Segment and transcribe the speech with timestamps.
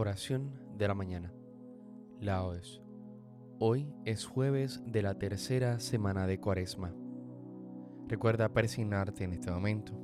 [0.00, 1.34] Oración de la mañana.
[2.20, 2.80] Laos.
[3.58, 6.94] Hoy es jueves de la tercera semana de Cuaresma.
[8.06, 9.94] Recuerda persignarte en este momento.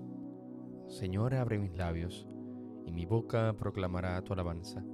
[0.89, 2.27] Señor, abre mis labios
[2.85, 4.85] y mi boca proclamará tu alabanza.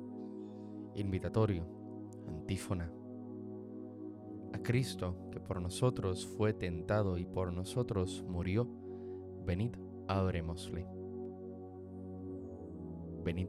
[0.96, 1.66] Invitatorio,
[2.28, 2.92] antífona.
[4.52, 8.68] A Cristo, que por nosotros fue tentado y por nosotros murió,
[9.46, 9.76] venid,
[10.08, 10.86] adorémosle.
[13.24, 13.48] Venid,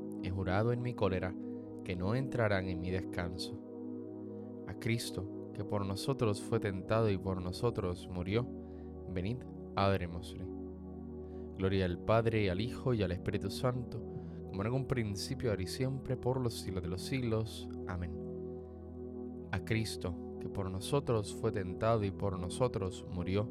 [0.23, 1.33] he jurado en mi cólera
[1.83, 3.59] que no entrarán en mi descanso.
[4.67, 8.47] A Cristo, que por nosotros fue tentado y por nosotros murió,
[9.09, 9.37] venid,
[9.75, 10.45] adorémosle.
[11.57, 14.01] Gloria al Padre, al Hijo, y al Espíritu Santo,
[14.47, 17.69] como en un principio, ahora y siempre, por los siglos de los siglos.
[17.87, 18.11] Amén.
[19.51, 23.47] A Cristo, que por nosotros fue tentado y por nosotros murió,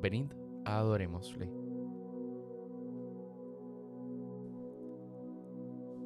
[0.00, 0.26] venid,
[0.64, 1.59] adorémosle.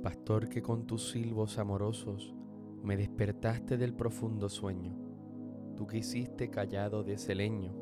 [0.04, 2.34] Pastor que con tus silbos amorosos
[2.82, 4.94] me despertaste del profundo sueño,
[5.76, 7.72] tú que hiciste callado de ese leño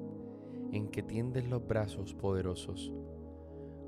[0.71, 2.93] en que tiendes los brazos poderosos.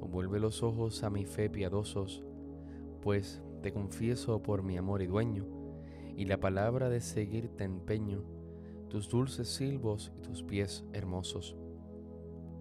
[0.01, 2.25] Vuelve los ojos a mi fe piadosos,
[3.03, 5.47] pues te confieso por mi amor y dueño,
[6.17, 8.25] y la palabra de seguirte empeño,
[8.89, 11.57] tus dulces silbos y tus pies hermosos.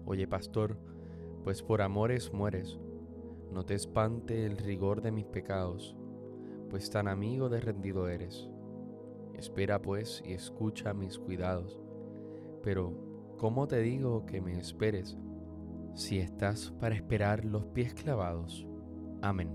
[0.06, 0.78] Oye, pastor,
[1.42, 2.78] pues por amores mueres,
[3.54, 5.96] no te espante el rigor de mis pecados,
[6.70, 8.50] pues tan amigo de rendido eres.
[9.32, 11.80] Espera pues y escucha mis cuidados.
[12.64, 15.16] Pero, ¿cómo te digo que me esperes
[15.94, 18.66] si estás para esperar los pies clavados?
[19.22, 19.50] Amén.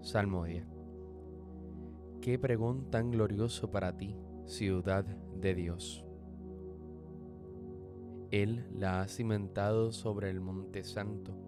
[0.00, 0.66] Salmodia.
[2.22, 6.06] Qué pregón tan glorioso para ti, ciudad de Dios.
[8.30, 11.47] Él la ha cimentado sobre el monte santo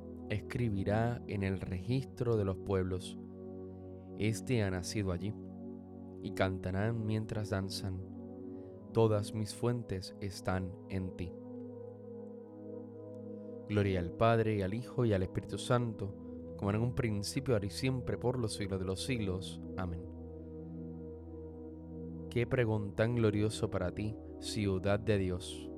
[0.31, 3.19] escribirá en el registro de los pueblos,
[4.17, 5.33] Este ha nacido allí,
[6.23, 7.99] y cantarán mientras danzan,
[8.93, 11.33] todas mis fuentes están en ti.
[13.67, 16.15] Gloria al Padre, y al Hijo, y al Espíritu Santo,
[16.57, 19.61] como en un principio, ahora y siempre, por los siglos de los siglos.
[19.77, 20.01] Amén.
[22.29, 25.70] Qué pregón tan glorioso para ti, ciudad de Dios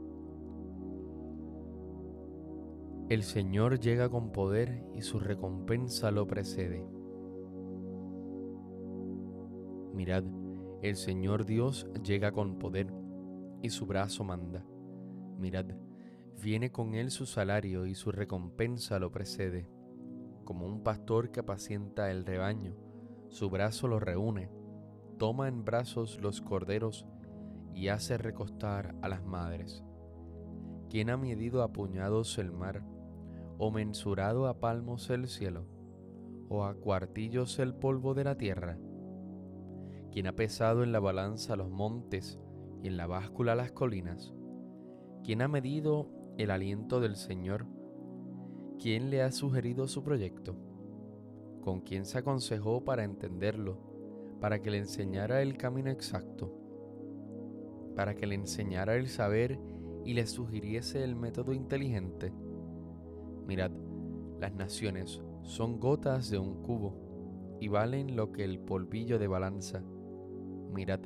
[3.14, 6.84] El Señor llega con poder y su recompensa lo precede.
[9.94, 10.24] Mirad,
[10.82, 12.92] el Señor Dios llega con poder
[13.62, 14.66] y su brazo manda.
[15.38, 15.76] Mirad,
[16.42, 19.70] viene con él su salario y su recompensa lo precede.
[20.44, 22.76] Como un pastor que apacienta el rebaño,
[23.28, 24.50] su brazo lo reúne,
[25.20, 27.06] toma en brazos los corderos
[27.76, 29.84] y hace recostar a las madres.
[30.90, 32.84] ¿Quién ha medido a puñados el mar
[33.58, 35.66] o mensurado a palmos el cielo,
[36.50, 38.78] o a cuartillos el polvo de la tierra?
[40.14, 42.40] quien ha pesado en la balanza los montes
[42.84, 44.32] y en la báscula las colinas,
[45.24, 46.08] quien ha medido
[46.38, 47.66] el aliento del Señor,
[48.78, 50.56] quién le ha sugerido su proyecto,
[51.62, 53.80] con quién se aconsejó para entenderlo,
[54.40, 56.54] para que le enseñara el camino exacto,
[57.96, 59.60] para que le enseñara el saber
[60.06, 62.32] y le sugiriese el método inteligente.
[63.46, 63.72] Mirad,
[64.40, 69.84] las naciones son gotas de un cubo y valen lo que el polvillo de balanza.
[70.74, 71.02] Mirad,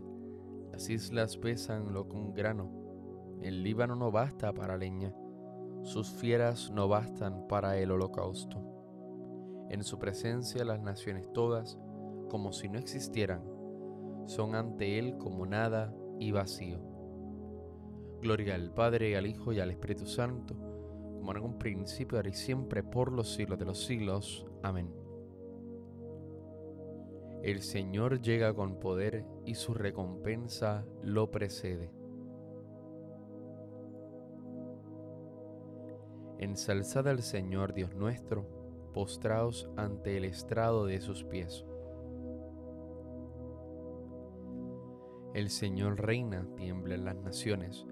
[0.71, 2.71] las islas pesan lo que un grano.
[3.41, 5.13] El Líbano no basta para leña,
[5.83, 8.61] sus fieras no bastan para el holocausto.
[9.69, 11.77] En su presencia las naciones todas,
[12.29, 13.43] como si no existieran,
[14.25, 16.79] son ante Él como nada y vacío.
[18.21, 20.55] Gloria al Padre, al Hijo y al Espíritu Santo,
[21.35, 24.45] en un principio, ahora y siempre, por los siglos de los siglos.
[24.63, 24.93] Amén.
[27.43, 31.91] El Señor llega con poder y su recompensa lo precede.
[36.39, 38.45] Ensalzad al Señor Dios nuestro,
[38.93, 41.65] postraos ante el estrado de sus pies.
[45.33, 47.85] El Señor reina, tiemblen las naciones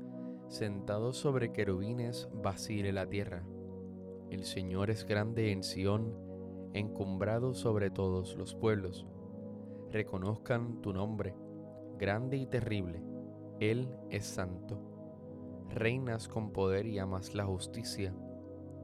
[0.47, 3.43] Sentado sobre querubines vacile la tierra.
[4.29, 6.13] El Señor es grande en Sión,
[6.73, 9.07] encumbrado sobre todos los pueblos.
[9.91, 11.35] Reconozcan tu nombre,
[11.97, 13.03] grande y terrible.
[13.59, 14.79] Él es santo.
[15.69, 18.13] Reinas con poder y amas la justicia.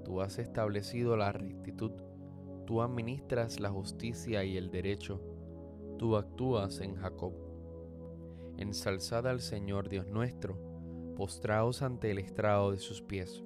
[0.04, 1.92] Tú has establecido la rectitud.
[2.66, 5.22] Tú administras la justicia y el derecho.
[6.00, 7.34] Tú actúas en Jacob.
[8.58, 10.71] Ensalzad al Señor Dios nuestro
[11.12, 13.44] postraos ante el estrado de sus pies.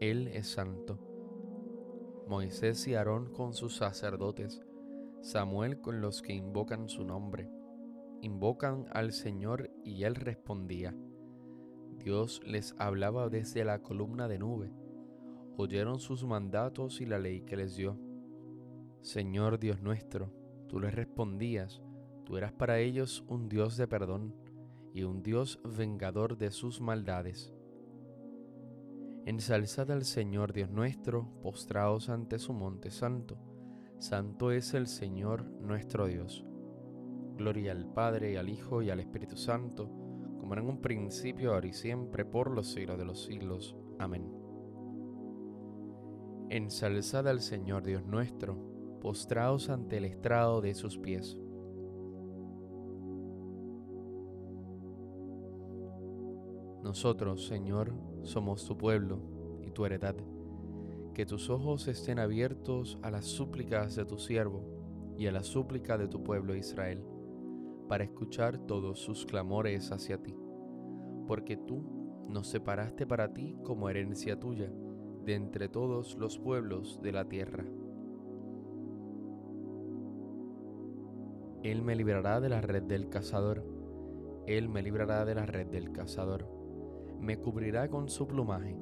[0.00, 0.98] Él es santo.
[2.28, 4.62] Moisés y Aarón con sus sacerdotes,
[5.20, 7.50] Samuel con los que invocan su nombre.
[8.20, 10.94] Invocan al Señor y él respondía.
[11.98, 14.72] Dios les hablaba desde la columna de nube.
[15.56, 17.98] Oyeron sus mandatos y la ley que les dio.
[19.00, 20.32] Señor Dios nuestro,
[20.68, 21.82] tú les respondías,
[22.24, 24.34] tú eras para ellos un Dios de perdón
[24.96, 27.52] y un Dios vengador de sus maldades.
[29.26, 33.36] Ensalzad al Señor Dios nuestro, postraos ante su monte santo.
[33.98, 36.46] Santo es el Señor nuestro Dios.
[37.36, 39.90] Gloria al Padre, y al Hijo, y al Espíritu Santo,
[40.38, 43.76] como en un principio, ahora y siempre, por los siglos de los siglos.
[43.98, 44.32] Amén.
[46.48, 48.56] Ensalzad al Señor Dios nuestro,
[49.02, 51.38] postraos ante el estrado de sus pies.
[56.86, 57.92] Nosotros, Señor,
[58.22, 59.18] somos tu pueblo
[59.60, 60.14] y tu heredad.
[61.14, 64.62] Que tus ojos estén abiertos a las súplicas de tu siervo
[65.18, 67.02] y a la súplica de tu pueblo Israel,
[67.88, 70.36] para escuchar todos sus clamores hacia ti.
[71.26, 74.70] Porque tú nos separaste para ti como herencia tuya
[75.24, 77.64] de entre todos los pueblos de la tierra.
[81.64, 83.64] Él me librará de la red del cazador.
[84.46, 86.55] Él me librará de la red del cazador
[87.20, 88.78] me cubrirá con su plumaje,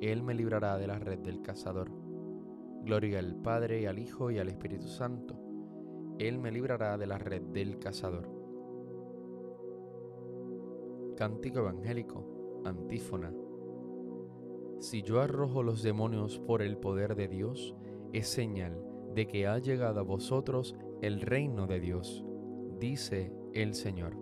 [0.00, 1.90] Él me librará de la red del cazador.
[2.84, 5.38] Gloria al Padre y al Hijo y al Espíritu Santo,
[6.18, 8.28] Él me librará de la red del cazador.
[11.16, 13.32] Cántico Evangélico, antífona.
[14.80, 17.76] Si yo arrojo los demonios por el poder de Dios,
[18.12, 22.24] es señal de que ha llegado a vosotros el reino de Dios,
[22.80, 24.21] dice el Señor.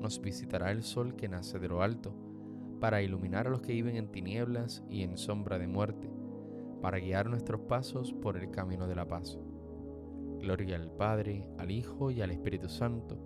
[0.00, 2.14] nos visitará el sol que nace de lo alto,
[2.80, 6.10] para iluminar a los que viven en tinieblas y en sombra de muerte,
[6.80, 9.38] para guiar nuestros pasos por el camino de la paz.
[10.40, 13.16] Gloria al Padre, al Hijo y al Espíritu Santo,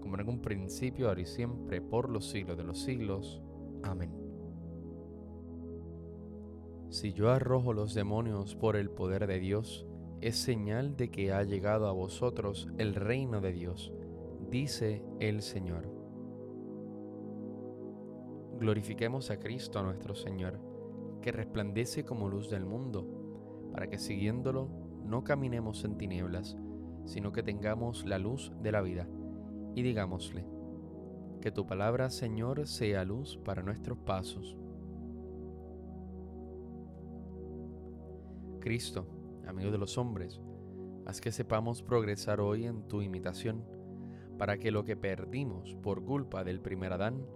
[0.00, 3.42] como en un principio, ahora y siempre, por los siglos de los siglos.
[3.82, 4.10] Amén.
[6.88, 9.86] Si yo arrojo los demonios por el poder de Dios,
[10.22, 13.92] es señal de que ha llegado a vosotros el reino de Dios,
[14.50, 16.01] dice el Señor.
[18.62, 20.60] Glorifiquemos a Cristo nuestro Señor,
[21.20, 23.04] que resplandece como luz del mundo,
[23.72, 24.68] para que siguiéndolo
[25.04, 26.56] no caminemos en tinieblas,
[27.04, 29.08] sino que tengamos la luz de la vida.
[29.74, 30.46] Y digámosle,
[31.40, 34.56] que tu palabra, Señor, sea luz para nuestros pasos.
[38.60, 39.08] Cristo,
[39.44, 40.40] amigo de los hombres,
[41.04, 43.64] haz que sepamos progresar hoy en tu imitación,
[44.38, 47.26] para que lo que perdimos por culpa del primer Adán,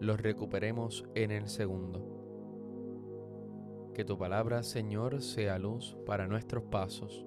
[0.00, 2.10] lo recuperemos en el segundo.
[3.94, 7.24] Que tu palabra, Señor, sea luz para nuestros pasos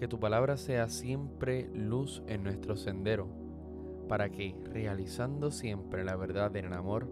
[0.00, 3.28] que tu palabra sea siempre luz en nuestro sendero,
[4.08, 7.06] para que, realizando siempre la verdad en el amor,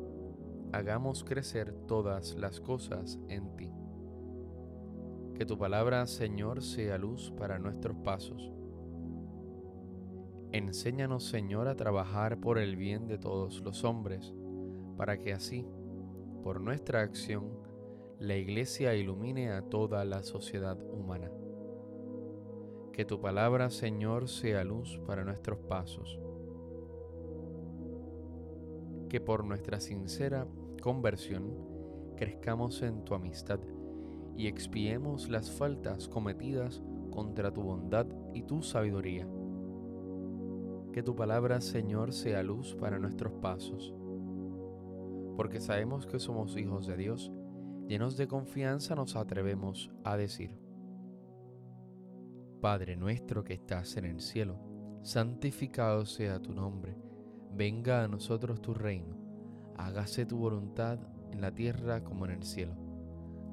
[0.73, 3.71] hagamos crecer todas las cosas en ti.
[5.35, 8.51] Que tu palabra, Señor, sea luz para nuestros pasos.
[10.53, 14.33] Enséñanos, Señor, a trabajar por el bien de todos los hombres,
[14.97, 15.67] para que así,
[16.43, 17.51] por nuestra acción,
[18.19, 21.31] la Iglesia ilumine a toda la sociedad humana.
[22.95, 26.19] Que tu palabra, Señor, sea luz para nuestros pasos.
[29.11, 30.47] Que por nuestra sincera
[30.83, 31.55] conversión
[32.17, 33.61] crezcamos en tu amistad
[34.35, 39.29] y expiemos las faltas cometidas contra tu bondad y tu sabiduría.
[40.99, 43.95] Que tu palabra, Señor, sea luz para nuestros pasos.
[45.37, 47.31] Porque sabemos que somos hijos de Dios,
[47.87, 50.59] llenos de confianza nos atrevemos a decir,
[52.61, 54.59] Padre nuestro que estás en el cielo,
[55.03, 56.97] santificado sea tu nombre,
[57.55, 59.17] venga a nosotros tu reino,
[59.77, 60.99] hágase tu voluntad
[61.31, 62.75] en la tierra como en el cielo.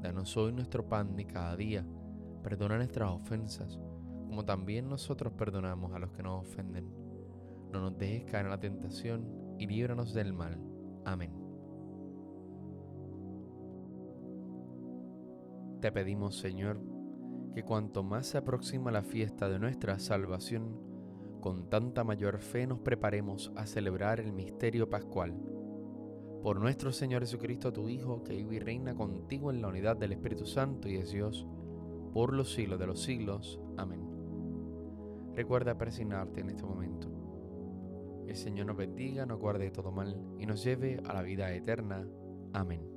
[0.01, 1.85] Danos hoy nuestro pan de cada día,
[2.41, 3.79] perdona nuestras ofensas,
[4.25, 7.04] como también nosotros perdonamos a los que nos ofenden.
[7.71, 10.57] No nos dejes caer en la tentación y líbranos del mal.
[11.03, 11.31] Amén.
[15.81, 16.79] Te pedimos, Señor,
[17.53, 20.79] que cuanto más se aproxima la fiesta de nuestra salvación,
[21.41, 25.35] con tanta mayor fe nos preparemos a celebrar el misterio pascual.
[26.41, 30.13] Por nuestro Señor Jesucristo, tu Hijo, que vive y reina contigo en la unidad del
[30.13, 31.47] Espíritu Santo y es Dios,
[32.13, 33.59] por los siglos de los siglos.
[33.77, 34.01] Amén.
[35.35, 37.24] Recuerda persignarte en este momento.
[38.27, 41.53] El Señor nos bendiga, nos guarde de todo mal y nos lleve a la vida
[41.53, 42.07] eterna.
[42.53, 42.94] Amén.